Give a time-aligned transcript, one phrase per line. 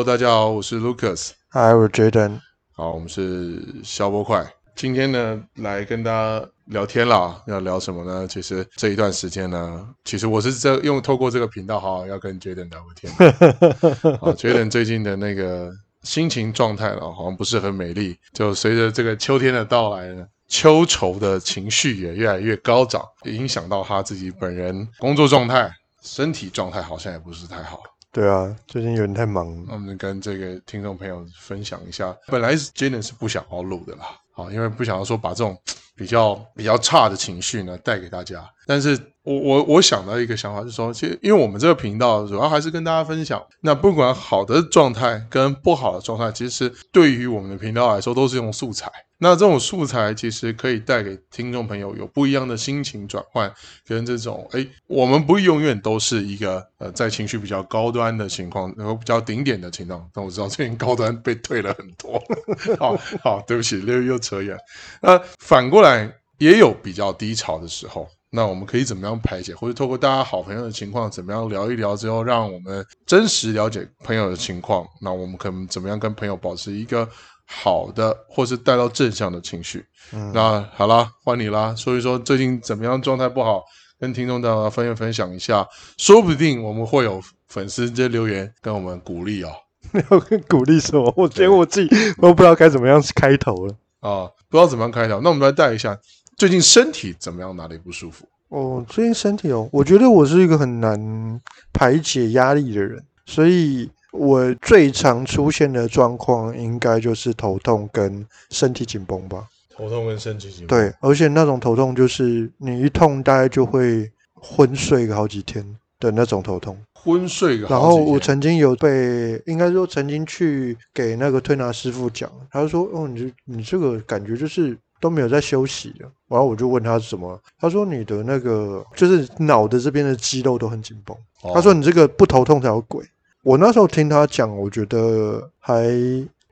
[0.00, 1.32] Hello，大家好，我是 Lucas。
[1.50, 2.40] Hi，我是 Jaden。
[2.72, 4.50] 好，我们是消波快。
[4.74, 7.42] 今天呢，来跟大家聊天啦。
[7.46, 8.26] 要聊什么呢？
[8.26, 13.12] 其实这一段时间呢，其实我是这用透过这个频道，好好要跟 Jaden 聊个天。
[14.22, 15.70] 啊，Jaden 最近的那个
[16.04, 18.16] 心情状态呢，好像不是很美丽。
[18.32, 25.70] 就随着这个秋天的到来呢，秋愁的情绪也越来越高涨，也影响到他自己本人工作状态、
[26.00, 27.82] 身体状态，好像也不是太好。
[28.12, 29.64] 对啊，最近有点太忙。
[29.68, 35.56] 那我们跟这个听众朋友分享一下，本来 j e n n 是不想要录的啦，好，因为不想要说把这种
[35.94, 38.44] 比较比较差的情绪呢带给大家。
[38.66, 38.98] 但是
[39.30, 48.90] 我我我想到一个想法，就是说，其实因为我们这个频道主要还是跟大家分享，那不管好的状态跟不好的状态，其实对于我们的频道来说都是用素材。
[49.22, 53.52] 那这种素材其实可以带给听众朋友有不一样的心情转换，
[53.86, 60.08] 跟这种哎，我们不永远都是一个呃在情绪比较高端的情况，然后比较顶点的情况。
[60.14, 62.20] 但我知道最近高端被退了很多，
[62.80, 64.56] 好好，对不起，又又扯远。
[65.02, 74.86] 那反过来也有比较低潮的时候，那我们可以怎么样排解，或者透过大家好朋友的情况，怎么样聊一聊之后，让我们真实了解朋友的情况。
[75.00, 77.08] 那我们可能怎么样跟朋友保持一个。
[77.52, 79.84] 好的，或是带到正向的情绪。
[80.12, 83.64] 嗯，那好啦，换你啦，所以说最近怎么样，状态不好，
[83.98, 85.66] 跟听众大家分分享一下，
[85.98, 89.50] 说不定我们会有粉丝直接留言跟我们鼓励哦。
[89.92, 91.12] 要鼓励什么？
[91.16, 91.88] 我觉得我自己
[92.20, 95.20] 都不知道该怎么样开头了啊，不知道怎么样开头。
[95.20, 95.98] 那我们来带一下，
[96.40, 97.54] 最近身体怎么样？
[97.54, 98.24] 哪里不舒服？
[98.48, 101.38] 哦，最近身体哦，我觉得我是一个很难
[101.70, 103.90] 排解压力的人，所以。
[104.12, 109.46] 我最常出现的状况应该就是头痛跟身体紧绷吧。
[109.68, 110.76] 头痛跟身体紧绷。
[110.76, 115.64] 对，而且那种头痛就是你一痛大概就会昏睡个好几天
[116.00, 116.76] 的那种头痛。
[116.92, 117.80] 昏睡个好几天。
[117.80, 131.16] 然后我曾经有被，应该说曾经去给那个推拿师傅讲，他就说：“哦，你你这个感觉就是都没有在休息的。”然后我就问他什么，他说：“你的那个就是脑的这边的肌肉都很紧绷。
[131.42, 133.04] 哦”他说：“你这个不头痛才有鬼。”
[133.42, 135.90] 我那时候听他讲，我觉得还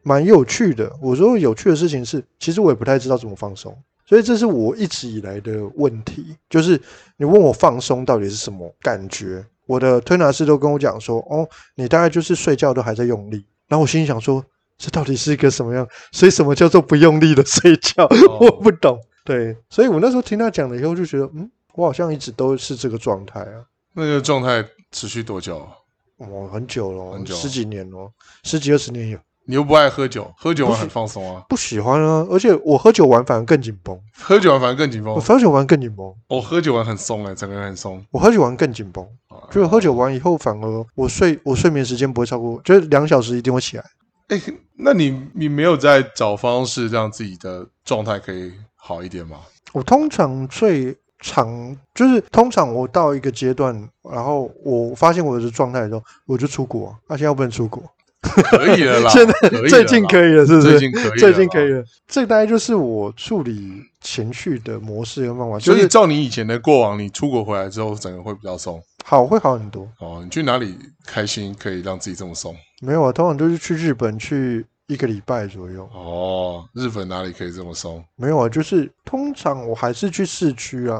[0.03, 0.91] 蛮有趣的。
[1.03, 3.77] 我说有趣的事情是，其实我也不太知道怎么放松，
[4.07, 6.35] 所以这是我一直以来的问题。
[6.49, 6.81] 就是
[7.19, 14.43] 你问我放松到底是什么感觉，我的推拿师都跟我讲说：“哦，你大概就是睡觉都还在用力。”然后我心里想说
[14.79, 15.87] ：“这到底是一个什么样？
[16.13, 18.07] 所以什么叫做不用力的睡觉？
[18.41, 23.61] 我不懂。”对，所以我那时候听他讲了以后，就觉得嗯，我好像一直都是这个状态啊。
[23.93, 25.69] 那个状态持续多久？
[26.17, 28.11] 哦，很久了，很久，十几年了，
[28.45, 29.19] 十几二十年有。
[29.45, 31.43] 你又不爱喝酒，喝酒玩很放松啊？
[31.49, 33.99] 不喜欢啊，而且我喝酒完反而更紧绷。
[34.19, 35.15] 喝酒完反而更紧绷？
[35.15, 36.15] 我喝酒完更紧绷。
[36.29, 38.05] 我喝酒完很松哎，整个人很松。
[38.11, 39.07] 我喝酒完更紧绷，
[39.51, 43.85] 就是喝酒完以后反而我睡我睡眠时间不会超过，就是两小时一定会起来。
[44.29, 44.41] 哎，
[44.77, 49.39] 那你你没有在找方式让自己的状态可以好一点吗？
[49.73, 50.97] 我通常最。
[51.21, 53.75] 常就是通常我到一个阶段，
[54.09, 56.97] 然后我发现我的状态的时候，我就出国。
[57.09, 57.83] 那现在不能出国，
[58.23, 59.11] 可以了啦。
[59.11, 59.35] 现在
[59.69, 60.79] 最近可以了，是不是？
[60.79, 61.83] 最近可以了，最近可以了。
[62.07, 65.59] 这大概就是我处理情绪的模式跟方法。
[65.59, 68.81] 所以照你以前的过往，你出国回来之后，整个会比较松。
[69.11, 69.89] 好，会好很多。
[70.01, 72.55] 哦，你去哪里开心可以让自己这么松？
[72.83, 74.67] 没有啊，通常都是去日本去。
[74.89, 78.03] 一个礼拜左右哦，日本哪里可以这么松？
[78.17, 80.97] 没有啊，就是通常我还是去市区啊，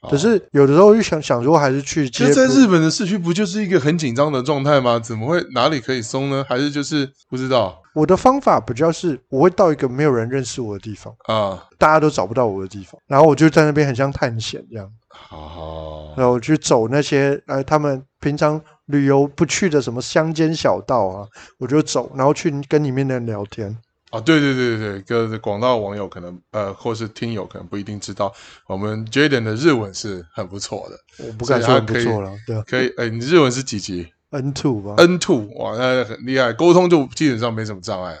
[0.00, 2.08] 哦、可是有的时候就想想说还是去。
[2.08, 4.96] 其实，在日本的市区不就是一个很紧张的状态吗？
[4.98, 6.46] 怎么会哪里可以松呢？
[6.48, 7.82] 还是就是不知道。
[7.94, 14.88] 我的方法比较是，我会到一个没有人认识我的地方啊，大家都找不到我的地方，然后我就在那边很像探险这样。
[15.30, 18.62] 哦，然后我去走那些呃，他们平常。
[18.92, 21.26] 旅游不去的什么乡间小道啊，
[21.58, 23.76] 我就走，然后去跟里面的人聊天
[24.10, 24.20] 啊。
[24.20, 28.32] 对对对对对，各广大网友可能呃，或是听友可能不一定知道，
[28.66, 31.26] 我们 Jaden 的日文是很不错的。
[31.26, 32.92] 我不敢说很不错了，对，可以。
[32.98, 34.94] 哎，你日文是几级？N two 吧。
[34.98, 38.14] N two 哇，那很厉害，沟通就基本上没什么障碍。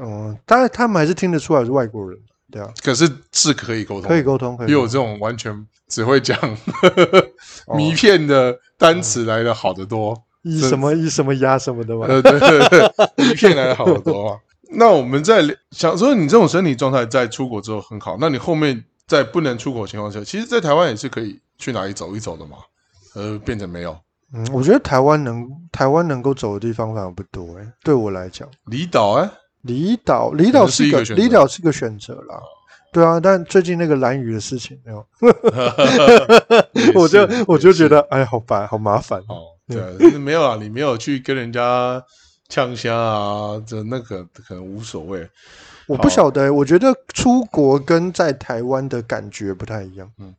[0.00, 2.18] 嗯，当然他们还是听得出来是外国人，
[2.50, 2.72] 对啊。
[2.82, 4.66] 可是是可以沟通，可以沟通，可以。
[4.66, 6.38] 比我这种完全只会讲
[7.76, 10.14] 迷片的单词来的好得多。
[10.42, 12.06] 以什么以什么压什么的嘛？
[12.08, 14.38] 呃，对对对，谜片来的好得多啊。
[14.70, 15.42] 那我们在
[15.72, 22.58] 想说，你这种身体状态在出国之后很好，那你后面在不能出国的情况下，其实，在台湾也是可以去哪里走一走的嘛？
[23.14, 23.98] 呃，变成没有。
[24.32, 27.66] 嗯，我觉得台湾能台湾能够走的地方反而不多哎。
[27.82, 29.28] 对我来讲，离岛哎，
[29.68, 32.42] 离岛离岛是一个离岛是个选择啦。
[32.90, 35.06] 对啊，但最近那个蓝雨的事情没有，
[36.98, 39.42] 我就我就觉得哎，好烦，好麻烦哦。
[39.68, 42.02] 对，没有啊，你没有去跟人家
[42.48, 45.28] 呛虾啊，这那个可能无所谓。
[45.88, 50.08] 我不晓得，我觉得出国跟在台湾的感觉不太一样。
[50.18, 50.34] 嗯，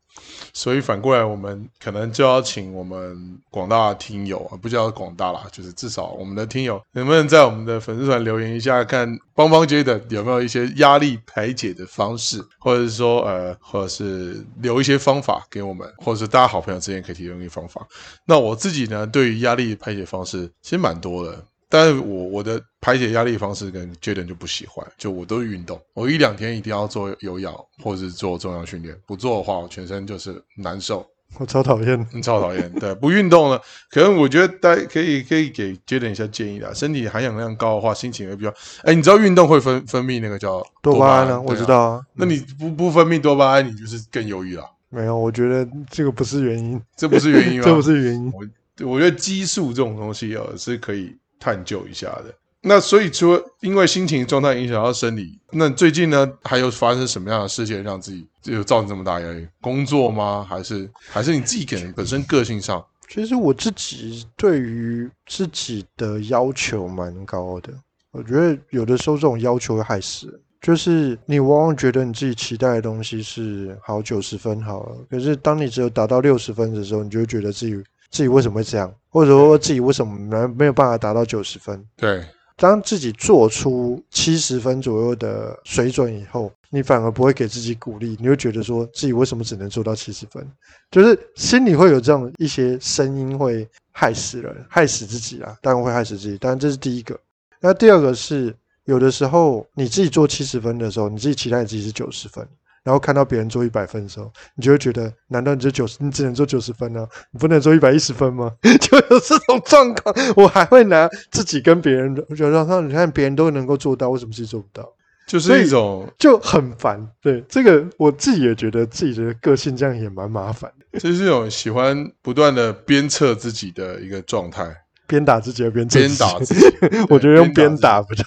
[0.53, 17.87] 所以反过来，我们可能就要请我们广大的听友啊，不叫广大啦，就是至少我们的听友，能不能在我们的粉丝团留言一下，看帮帮 Jayden 有没有一些压力排解的方式，或者是说呃，或者是留一些方法给我们，或者是大家好朋友之间可以提供一些方法。
[18.25, 21.43] 那我自己呢，对于压力排解方式其实蛮多的。
[21.69, 31.05] 但是我我的排解压力方式跟 Jayden 就不喜欢，就我都是运动，我一两天一定要做有氧或者是做重量训练，不做的话我全身就是难受，
[31.37, 33.61] 我超讨厌，你超讨厌，对，不运动了，
[33.91, 38.51] 可能我觉得大家可以可以给 Jayden 一下建议啦，身体含氧量高的话，心情会比较，
[38.83, 41.39] 哎，你知道运动会分分泌那个叫多巴胺呢？
[41.39, 44.63] 我知道啊，那你不不分泌多巴胺，你就是更忧郁了。
[44.89, 47.63] 没有，我觉得这个不是原因，这不是原因吗？
[47.67, 48.33] 这不是原因，
[48.79, 51.15] 我我觉得激素这种东西哦是可以。
[51.39, 52.25] 探究一下的，
[52.61, 59.47] 那所以除了因为心情状态影响到生理，那最近呢还有发生什么样的事件让自己就造成这么大压力？
[59.61, 60.45] 工作吗？
[60.47, 62.85] 还是还是你自己可能本身个性上？
[63.07, 67.73] 其实我自己对于自己的要求蛮高的，
[68.11, 77.81] 我觉得有的时候这种要求会害死人，就是你往往觉得你自己期待的东西是好九十分好了，可是当你只有达到六十分的时候，你就会觉得自己。
[78.09, 81.85] 自己为什么会这样，或者说自己为什么没没有办法达到九十分？
[81.95, 82.25] 对，
[82.55, 90.45] 当自己做出七十分左右的水准以后，你反而不会给自己鼓励，你会觉得说自己为什么只能做到七十分？
[90.91, 95.55] 就是心里会有这样一些声音，会害死人，害死自己啊！
[95.61, 97.19] 当然会害死自己，当然这是第一个。
[97.61, 98.55] 那第二个是，
[98.85, 102.47] 有的时候你自己做七十分的时候，你自己期待自己是九十分。
[102.83, 107.07] 然后看到别人做一百分的时候，你就会觉得，难道你这九十，你只能做九十分呢？
[107.31, 108.51] 你不能做一百一十分吗？
[108.81, 114.87] 就有这种状况，我还会拿自己跟别人，我觉得说，你看别人都能够做到，为什么自己做不到？
[115.27, 117.07] 就是一种就很烦。
[117.21, 120.97] 对这个，我自己也觉得自己的个性这样也蛮麻烦的。
[120.99, 124.75] 就是一种喜欢不断的鞭策自己的一个状态。
[125.09, 126.65] 鞭打自己的鞭，鞭打自己。
[127.09, 128.23] 我觉得用鞭打比较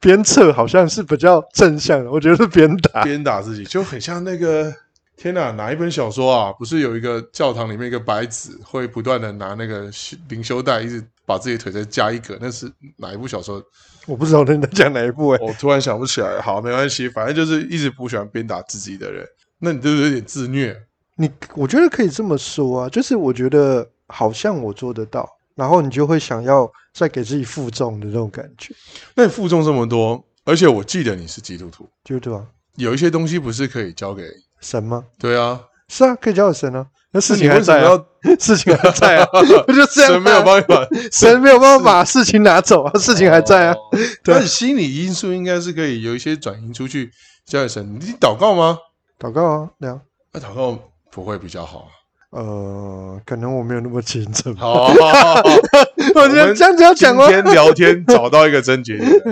[0.00, 2.10] 鞭策， 好像是比较正向的。
[2.10, 4.72] 我觉得是鞭打，鞭打自己就很像那个
[5.18, 6.50] 天哪，哪一本小说啊？
[6.52, 9.90] 不是有一个教堂里面一个白纸会不断的拿那个
[10.30, 12.38] 灵修带，一直把自己腿再加一格？
[12.40, 13.62] 那是哪一部小说？
[14.06, 16.40] 我不知道你在讲哪一部哎、欸，我突然想不起来。
[16.40, 19.26] 好，没关系，反正就是一直不喜欢鞭打自己的人，
[19.58, 20.74] 那你就是有点自虐。
[21.16, 25.28] 你我觉得可以这么说啊，就是我觉得好像我做得到。
[25.54, 28.74] 然后你就会想要再给自己负重的这种感觉。
[29.14, 32.46] 那你负重这么多，而且我记得你是基督徒，基督徒啊？
[32.76, 34.24] 有一些东西不是可以交给
[34.60, 35.04] 神吗？
[35.18, 36.86] 对啊，是啊，可以交给神啊。
[37.12, 38.04] 那事情还在啊，
[38.40, 39.26] 事情还在啊，
[39.64, 40.12] 不就这样？
[40.12, 43.76] 神没有办法，神没有办法把事情拿走啊，事情还在啊。
[44.24, 47.12] 但是心理因素应该是可以有一些转移出去
[47.46, 47.94] 交给神。
[48.00, 48.76] 你祷告吗？
[49.20, 50.00] 祷告啊，对啊。
[50.32, 50.76] 那祷告
[51.12, 51.86] 不会比较好？
[52.34, 54.54] 呃，可能我没有那么虔诚。
[54.56, 54.88] 好，
[56.16, 57.28] 我觉得这样子要讲吗？
[57.28, 59.22] 今天 聊天找到一个真结点，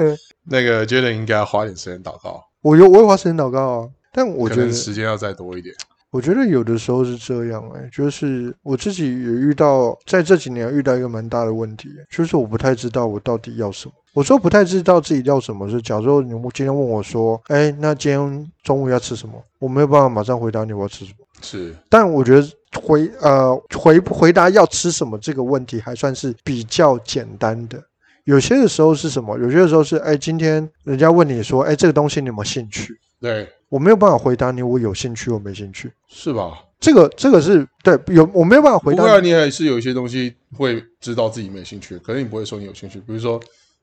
[0.44, 2.44] 那个觉得应该要花点时间祷告。
[2.61, 5.75] 我有，我有花时间祷告啊，但我觉得时间要再多一点。
[6.12, 13.94] 我觉得有的时候是这样哎、欸，就是我自己也遇到，在这几年遇到一个蛮大的问题，就是我不太知道我到底要什么。
[14.14, 19.42] 我说不太知道自己要什么，是假如你今天问我说，哎，那今天中午要吃什么？
[19.59, 21.26] 我没有办法马上回答你我要吃什么。
[21.40, 22.47] 是，但我觉得
[22.81, 27.83] 回呃回回答要吃什么这个问题还算是比较简单的。
[28.25, 29.37] 有些的时候是什么？
[29.38, 32.95] 有些的时候是哎，今天人家问你说，哎，这个东西你有没有兴趣？
[33.21, 36.52] 对，我没有办法回答你，我有兴趣，我没兴趣，是吧？
[36.79, 39.02] 这个这个是对，有我没有办法回答。
[39.02, 43.00] 不过你还是有一些东西会知道自己没兴趣，可是你不会说你有兴趣。
[43.00, 43.41] 比如说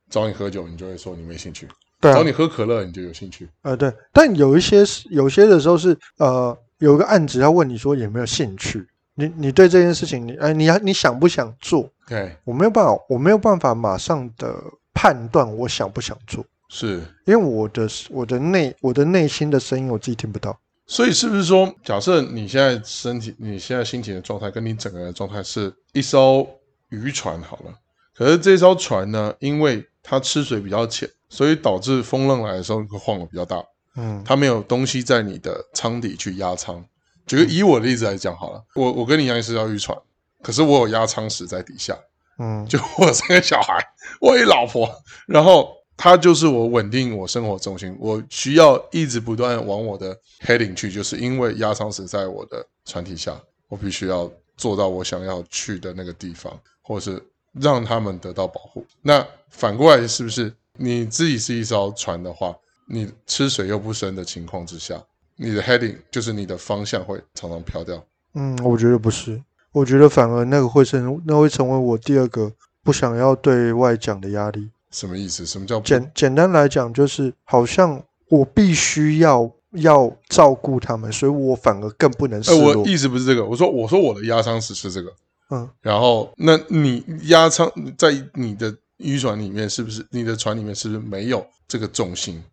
[0.10, 1.66] 找你喝酒，你就会说你没兴趣；
[2.00, 3.48] 对啊，找你喝可乐，你就有兴趣。
[3.64, 3.94] 呃，对。
[4.14, 6.58] 但有一些是有些的时候是呃。
[6.80, 8.86] 有个案子要问你说有没有兴趣？
[9.16, 11.90] 你你对这件事情，你哎，你你想不想做？
[12.08, 14.56] 对，我没有办法，我没有办法马上的
[14.94, 20.58] 判断我想不想做，是因为我的我的内我的内心的声音我自己听不到。
[20.88, 26.48] 所以是不是说，假设你现在身体、你现在心情的状态，跟你整个人的状态是一艘
[26.88, 27.74] 渔船好了，
[28.16, 33.62] 可是这艘船呢，因为它吃水比较浅，所以导致风浪来的时候会晃得比较大。
[33.96, 36.84] 嗯，它没有东西在你的舱底去压舱。
[37.26, 39.98] 举个以我的例子来讲好了，我我跟你一样也是要渔船，
[40.42, 41.98] 可是我有压舱石在底下。
[42.40, 43.78] 嗯，就我有三个小孩，
[44.22, 44.90] 我一老婆，
[45.28, 47.96] 然后它就是我稳定我生活重心。
[48.00, 58.86] 我需要一直不断往我的 heading 去，就是因为压舱石在我的船体下，我必须要做到我想要去的那个地方，或者是让他们得到保护。
[59.02, 62.56] 那反过来是不是你自己是一艘船的话，
[62.90, 65.02] 你吃水又不深的情况之下，
[65.36, 68.04] 你的 heading 就是你的方向会常常飘掉？
[68.34, 69.42] 嗯，我觉得不是，
[69.72, 72.52] 我觉得反而那个会成，那会成为我第二个
[72.84, 74.70] 不想要对外讲的压力。
[74.92, 75.46] 什么意思？
[75.46, 82.82] 什么叫简简单来讲，就是好像我必须要要照顾他们，所以我反而更不能示弱。
[82.82, 85.14] 我意思不是这个，我说我说我的压舱石是这个，
[85.52, 90.04] 嗯，然后那你压舱在你的渔船里面是不是？
[90.10, 92.44] 你的船里面是不是没有这个重心，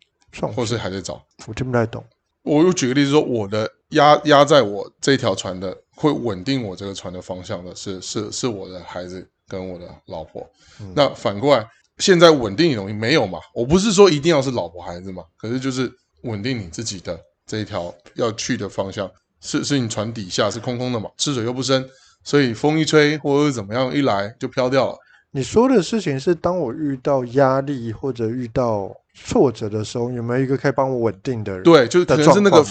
[0.53, 1.21] 或是还在找？
[1.45, 2.03] 我听不太懂。
[2.43, 10.47] 我又举个例子说，我的压压在我这条船的会稳定我这个船的方向的是是是我的孩子跟我的老婆，
[10.79, 11.67] 嗯、那反过来。
[11.99, 13.39] 现在稳定的东西没有嘛？
[13.55, 15.91] 我不是说一定要是老婆孩子嘛，可是就是
[16.21, 19.09] 稳定你自己的这一条要去的方向，
[19.41, 21.83] 是是你船底下是空空的嘛，吃水又不深，
[22.23, 24.97] 所以风一吹或者是怎么样一来就飘掉了。
[25.37, 31.61] 你说的事情是，当我遇到压力或者遇到挫折的时候，有没有一个可以帮我稳定的人？
[31.61, 32.65] 对，就是可能是那个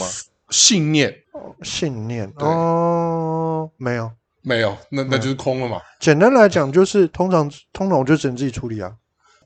[0.51, 4.11] 信念，哦、信念哦，没有
[4.43, 5.81] 没有，那那就是空了嘛。
[6.01, 8.93] 简单来讲，就是通常通常我就只能自己处理啊。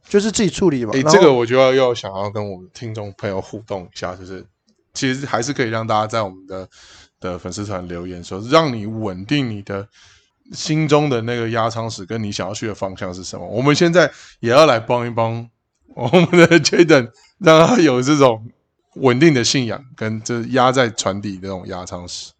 [0.08, 0.92] 就是自己处理吧。
[0.94, 4.42] 哎，这个我就要要想要跟我们听众朋友互动一下，就是
[4.94, 6.66] 其实还是可以让大家在我们的
[7.20, 9.86] 的粉丝团留言说，让你稳定你的
[10.52, 13.46] 心中的那个压舱石，跟你想要去的方向是什么。
[13.46, 15.48] 我们现在也要来帮一帮
[15.94, 18.44] 我们的 Jaden，让他有这种
[18.96, 22.30] 稳定的信仰，跟这压在船底的那种压舱石。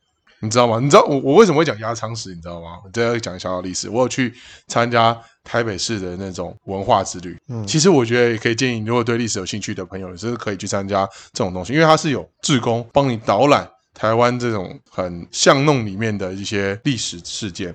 [0.42, 0.80] 你知道吗？
[0.80, 2.35] 你知道我我为什么会讲压舱石？
[2.35, 2.78] 你知道吗？
[2.83, 3.90] 我再要讲小小历史。
[3.90, 4.33] 我有去
[4.69, 5.14] 参加
[5.45, 7.37] 台北市的那种文化之旅。
[7.49, 17.75] 嗯，其实我觉得也可以建议，如果对历史有兴趣的朋友，是可以去参加这种东西，因为它是有志工帮你导览台湾这种很巷弄里面的一些历史事件。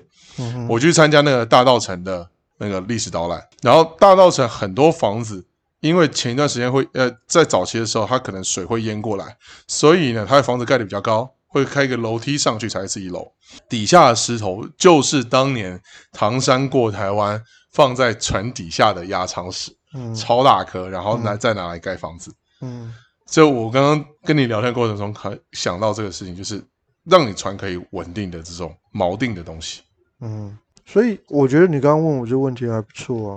[0.68, 2.28] 我去参加那个大道城的
[2.58, 5.44] 那个历史导览，然后大道城很多房子，
[5.80, 11.32] 因为前一段时间会呃在早期的时候，它可能水会淹过来，所以呢，它的房子盖得比较高。
[11.48, 13.32] 会开一个楼梯上去才是一楼，
[13.66, 15.80] 底下的石头就是当年
[16.12, 22.92] 唐山过台湾放在船底下的压舱石，嗯，超大颗，然后拿再拿来盖房子，嗯，
[23.24, 26.62] 所以我刚刚跟你聊天过程中，可想到这个事情，就是
[27.04, 29.80] 让你船可以稳定的这种锚定的东西，
[30.20, 33.34] 嗯，所以我觉得你刚刚问我这个问题还不错啊，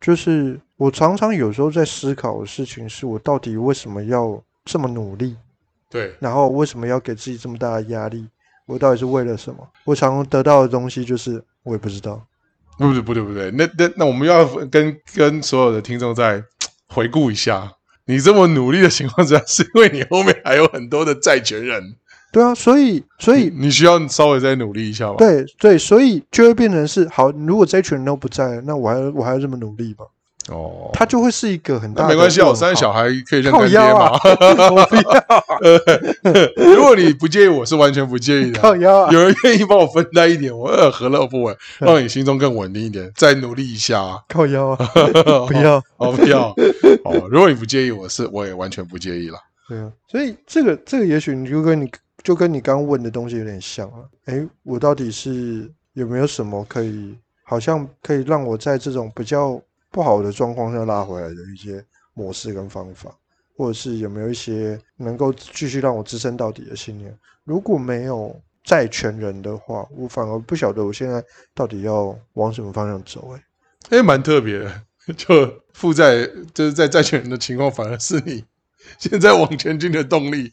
[0.00, 5.36] 就是我常常有时候在思考的事情，是我到底为什么要这么努力。
[5.90, 8.26] 对，然后为什么要给自己这么大的压力？
[8.66, 9.68] 我到底是为了什么？
[9.84, 12.20] 我常常得到的东西就是我也不知道。
[12.78, 13.50] 不对，不对，不对。
[13.52, 16.42] 那那那我们要跟跟所有的听众再
[16.88, 17.70] 回顾一下，
[18.06, 21.96] 你这么努力的情况之下，是因为你后面还有很多的债权人。
[22.34, 25.14] 对啊，所以所以你需要稍微再努力一下吧。
[25.18, 27.30] 对对，所以就会变成是好。
[27.30, 30.04] 如果这群人都不在，那我还我还要这么努力吗？
[30.50, 32.10] 哦，他就会是一个很大的。
[32.10, 34.10] 没关系，我三个小孩可以认干爹嘛。
[34.68, 35.04] 我不要。
[36.74, 38.60] 如果你不介意，我是完全不介意的。
[38.60, 39.10] 靠腰啊！
[39.10, 41.56] 有人愿意帮我分担一点，我何乐不为？
[41.78, 44.22] 让你心中更稳定一点，再努力一下。
[44.28, 44.76] 靠腰啊！
[45.46, 46.48] 不要，哦，不要。
[47.04, 49.38] 哦，如果你不介意，我是我也完全不介意了。
[49.66, 51.90] 对啊，所以这个这个也许你就跟你
[52.24, 54.02] 就跟你刚问的东西有点像啊。
[54.24, 59.62] 哎，我到底是有没有什么可以，好像可以让我在这种比较。
[59.90, 61.80] 不好的状况下拉回来的一些
[62.14, 63.16] 模式跟方法，
[63.56, 67.16] 或者是有没有一些能够继续让我支撑到底的信念？
[67.44, 73.96] 如果没有债权人的话，我反而不晓得我现在到底要往什么方向走，欸。
[73.96, 74.82] 哎，蛮特别的，
[75.16, 78.44] 就负债就是在债权人的情况，反而是你
[78.98, 80.50] 现在往前进的动力。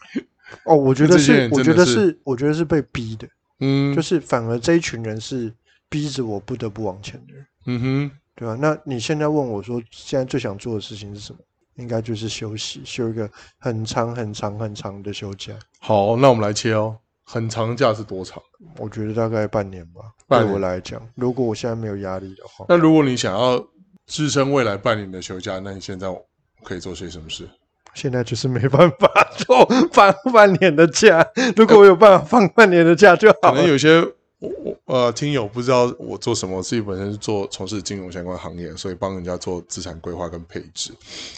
[0.66, 3.28] 哦，我觉得是，我觉得是，我觉得是被逼的。
[3.60, 5.54] 嗯，就是反而这一群人是
[5.90, 7.46] 逼着我不得不往前的人。
[7.66, 8.12] 嗯哼。
[8.34, 8.58] 对吧？
[8.60, 11.40] 那你现在问我说，现在最想做的事情是什么？
[11.76, 13.30] 应该就是休息，休一个
[13.60, 15.54] 很长、很长、很长的休假。
[15.80, 16.98] 好，那我们来切哦。
[17.24, 18.42] 很长假是多长？
[18.78, 20.02] 我觉得大概半年吧。
[20.28, 23.64] 对我来讲，如果我现在没有压力的话，那如果你想要
[24.08, 26.08] 支撑未来半年的休假，那你现在
[26.64, 27.48] 可以做些什么事？
[27.94, 31.26] 现在就是没办法做放半年的假。
[31.56, 33.56] 如果我有办法放半年的假就好了。
[33.56, 34.06] 可能有些。
[34.42, 40.92] 我我呃，听友不知道我做什么，我自己本身是做从事金融相关行业，所以帮人家做资产规划跟配置，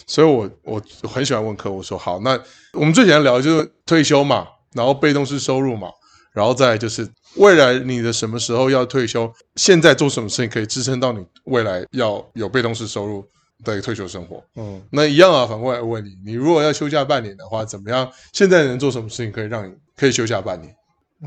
[0.08, 2.40] 所以我我很喜欢问客户说，好，那
[2.72, 5.90] 我们最简单聊的就是退休嘛，然后被动式收入嘛，
[6.34, 7.06] 然后再就是
[7.36, 13.28] 未来你的什么时候要退休，现在做什么事情可以支撑到你未来要有被动式收入
[13.64, 14.44] 的一个退休生活？
[14.56, 18.12] 嗯，那一样啊，反过来问你，你如果要休假半年的话，怎么样？
[18.32, 20.76] 现在能做什么事情可以让你可以休假半年？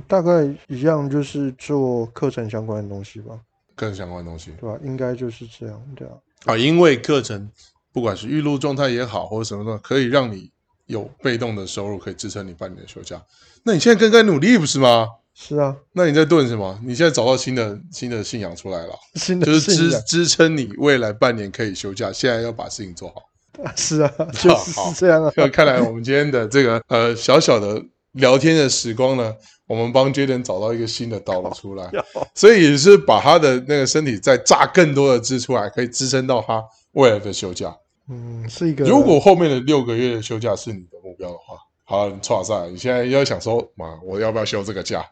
[0.06, 3.34] 大概一样，就是做课程相关的东西吧。
[3.74, 4.78] 课程相关的东西，对吧？
[4.84, 6.14] 应该就是这样，对啊。
[6.44, 7.50] 啊，因为课程
[7.92, 10.50] 不管是预录状态也好，或者什么的，可以让你
[10.86, 13.22] 有被动的收入，可以支撑你半年的休假。
[13.62, 15.08] 那你现在更该努力，不是吗？
[15.38, 15.76] 是啊。
[15.92, 16.80] 那你在顿什么？
[16.82, 22.10] 你现在找到新的新的信仰出来了， 新的就是支支撑你未来半年可以休假。
[22.10, 23.22] 现在要把事情做好。
[23.76, 25.32] 是啊， 就是这样啊。
[25.36, 29.34] 那看来我们今天的这个呃小小的聊天的时光呢，
[29.66, 31.90] 我们帮 Jaden 找到一个新的道路出来，
[32.34, 36.62] 所以也是把他的那个身体再榨更多的汁出来，可以支撑到他
[36.92, 37.74] 未来的休假。
[38.08, 38.84] 嗯，是一个。
[38.84, 45.02] 如果后面的六个月的休假是你的目标的话，好，你错赛，你现在要想说，妈，我要不要休这个假？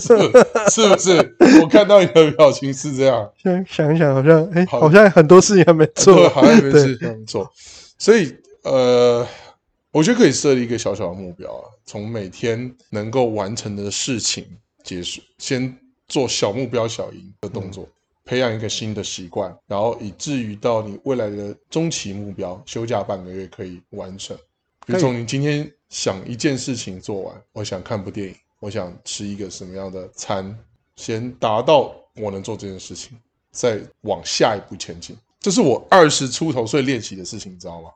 [0.00, 0.16] 是
[0.70, 1.36] 是不是？
[1.62, 3.30] 我看到你的表情是这样。
[3.42, 7.50] 想想一想，好像哎，好像很多事情还没做， 好像没事还没做。
[7.98, 9.26] 所以呃，
[9.92, 14.44] 我觉得可以设立一个小小的目标啊，从每天能够完成的事情
[14.82, 15.76] 结束，先
[16.08, 17.92] 做小目标小赢的动作，嗯、
[18.24, 24.36] 培养一个新的习惯，然后以至于到你未来的中期目标，休假半个月可以完成。
[24.84, 28.34] 比如说你今天想一件事情做完，我想看部电影。
[28.62, 30.56] 我想吃一个什么样的餐，
[30.94, 33.18] 先达到我能做这件事情，
[33.50, 35.16] 再往下一步前进。
[35.40, 37.90] 这是我二十出头岁练习的事情，你知道吗？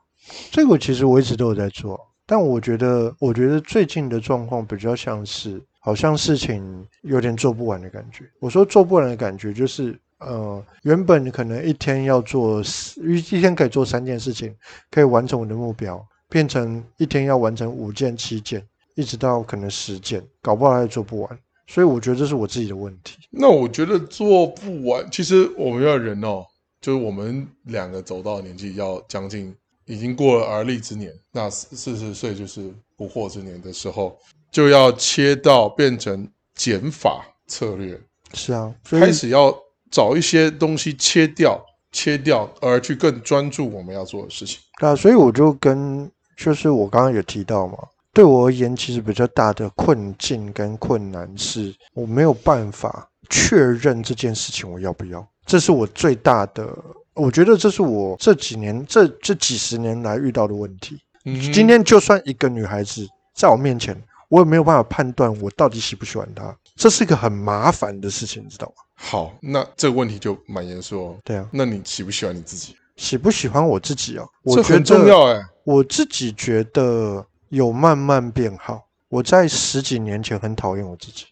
[0.51, 8.25] 这个其实我一直都有在做，但我觉得，我觉得最近的状况比较像是，好像事情有点做不完的感觉。
[8.41, 12.61] 我说做不完的感觉，就是呃，原本可能一天要做，
[12.97, 14.53] 一天可以做三件事情，
[14.91, 18.61] 可以完成我的目标，变成一天要完成五件、七件。
[18.97, 23.15] 一直到可能实践，搞不好还做不完，所以我觉得这是我自己的问题。
[23.29, 26.43] 那我觉得做不完，其实我们要人哦，
[26.81, 29.55] 就是我们两个走到年纪要将近，
[29.85, 34.17] 已经过了而立之年，那四十岁就是不惑之年的时候，
[34.51, 38.01] 就要切到变成减法策略。
[38.33, 39.55] 是啊，开始要
[39.91, 44.59] 找一些东西切掉，切掉，而去更专注我们要做的事情。
[44.81, 47.77] 啊，所以我就跟就是我刚刚有提到嘛。
[48.17, 55.23] 对我而言，其实比较大的困境跟困难是，我没有办法确认这件事情我要不要。
[55.45, 56.67] 这是我最大的，
[57.13, 60.99] 我觉得这是我这几年这这几十年来遇到的问题。
[61.25, 63.95] 嗯，今天就算一个女孩子在我面前，
[64.29, 66.57] 我也没有办法判断我到底喜不喜欢她。
[66.75, 68.73] 这是一个很麻烦的事情，你知道吗？
[68.95, 71.15] 好，那这个问题就蛮严肃哦。
[71.23, 72.75] 对啊，那你喜不喜欢你自己？
[72.95, 74.27] 喜不喜欢我自己哦？
[74.55, 75.39] 这很重要哎。
[75.63, 77.23] 我自己觉得。
[77.49, 78.87] 有慢慢变好。
[79.09, 81.25] 我在十几年前很讨厌我自己。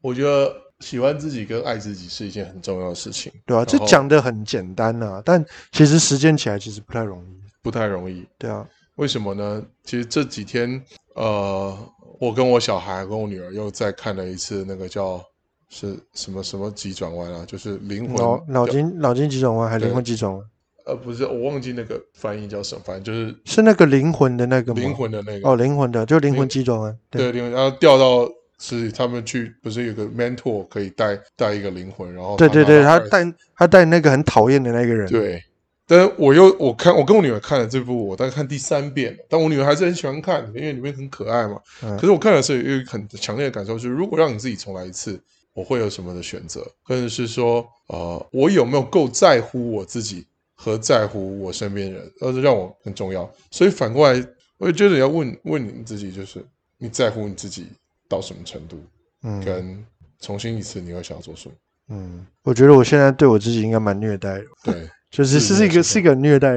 [0.00, 8.26] 我觉得喜欢自己跟爱自己是一件很重要的事情，对啊，这讲的很简单啊，但其实实践起来其实不太容易，不太容易。
[8.36, 9.64] 对啊，为什么呢？
[9.84, 10.82] 其实这几天，
[11.14, 11.78] 呃，
[12.18, 15.22] 我跟我小孩跟我女儿又再看了一次那个叫
[15.68, 20.44] 是什么什么急转弯啊，就是灵魂脑脑筋脑筋急转弯还是灵魂急转弯？
[20.84, 35.42] 呃，不是，我忘记那个翻译叫什么，反正就是是那个灵魂的那个灵魂的那个哦，灵魂的就灵魂急转弯，对，灵魂，然后掉到是他们去，不是有个 mentor 可以带带一个灵魂，然后对对对，他带他带那个很讨厌的那个人，对，
[35.86, 41.60] 但是我又我看我跟我女儿看了这部，我大概看第三遍，但我女儿还是很喜欢看，因为里面很可爱嘛。
[41.82, 45.20] 嗯、可是我看的时候有一个很强烈的感受，就是如果让你自己重来一次，
[45.54, 50.26] 我会有什么的选择，或者是说，呃，我有没有够在乎我自己？
[50.62, 53.28] 和在乎我身边人，而是让我很重要。
[53.50, 54.24] 所以反过来，
[54.58, 56.40] 我也觉得要问问你自己，就是
[56.78, 57.66] 你在乎你自己
[58.08, 58.80] 到什么程度？
[59.24, 59.84] 嗯，跟
[60.20, 61.54] 重新一次，你会想要做什么？
[61.88, 64.44] 嗯，我觉得我现在对我自己应该蛮虐待的。
[64.62, 66.54] 对， 就是是一个是一个虐待。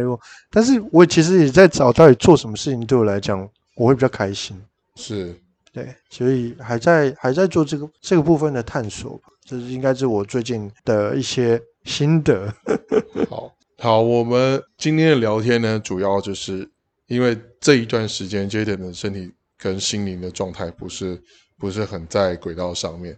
[0.52, 4.56] 但是我其实也在找到底做什么事情对我来讲我会比较开心。
[4.98, 5.36] 是，
[5.74, 9.20] 对，所以还在还在做这个这个部分的探索。
[9.44, 12.54] 这是应该是我最近的一些心得。
[13.28, 13.52] 好。
[13.86, 16.67] 好，我们今天的聊天呢，主要就是
[17.06, 21.21] 因为这一段时间，Jaden 的身体跟心灵的状态不是
[21.60, 23.15] 不是很在轨道上面。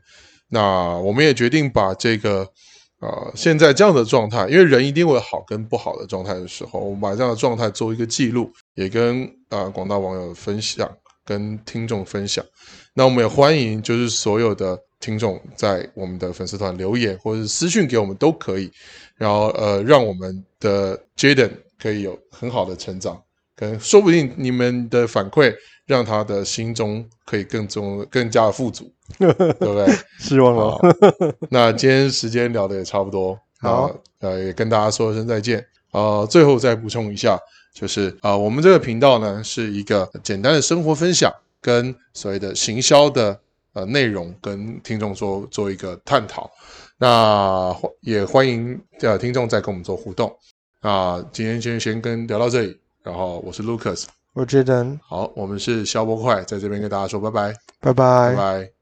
[0.50, 2.46] 那我们也决定把这个
[3.00, 10.86] 啊、现在这样的状态，因为人一定会好跟不好的状态的时候，我们把这样的状态做一个记录，也跟啊、广大网友分享，
[11.24, 12.44] 跟听众分享。
[12.94, 18.72] 那我们也欢迎，就是所有的听众在我们的粉丝团留言，或者是私讯给我们都可以。
[19.16, 23.22] 然后呃，让我们的 Jaden 可以有很好的成长，
[23.56, 25.54] 可能说不定你们的反馈
[25.86, 29.88] 让他的心中可以更中更加的富足， 对不对？
[30.20, 30.78] 希望了。
[31.50, 35.66] 那今天时间聊的也差不多，好，呃，也跟大家说声再见。
[35.92, 37.40] 呃，最后再补充一下，
[37.74, 43.40] 就是啊、呃，我们这个频道呢是一个简单的生活分享，跟所谓的行销的
[43.78, 46.50] 呃内容跟听众做做一个探讨。
[46.98, 50.36] 那也欢迎呃听众再跟我们做互动。
[50.82, 58.77] 那今天先先跟聊到这里，然后我是 Lucas，我觉得好，我们是肖波快，在这边跟大家说拜拜，拜拜，拜拜。